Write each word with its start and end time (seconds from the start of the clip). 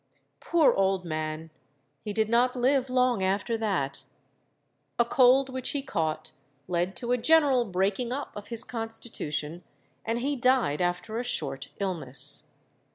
Poor 0.39 0.73
old 0.73 1.05
man! 1.05 1.51
he 2.01 2.11
did 2.11 2.27
not 2.27 2.55
live 2.55 2.89
long 2.89 3.21
after 3.21 3.55
that! 3.55 4.03
A 4.97 5.05
cold 5.05 5.49
which 5.49 5.69
he 5.73 5.83
caught 5.83 6.31
led 6.67 6.95
to 6.95 7.11
a 7.11 7.19
general 7.19 7.65
breaking 7.65 8.11
up 8.11 8.35
of 8.35 8.47
his 8.47 8.63
constitution; 8.63 9.63
and 10.03 10.17
he 10.21 10.35
died 10.35 10.81
after 10.81 11.19
a 11.19 11.23
short 11.23 11.67
illness. 11.79 12.53